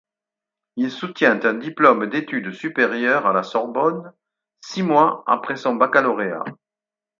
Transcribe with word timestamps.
Il 0.77 0.89
soutient 0.89 1.39
un 1.45 1.53
diplôme 1.53 2.09
d’études 2.09 2.53
supérieures 2.53 3.27
à 3.27 3.33
la 3.33 3.43
Sorbonne 3.43 4.11
six 4.59 4.81
mois 4.81 5.23
après 5.27 5.57
son 5.57 5.75
baccalauréat. 5.75 6.43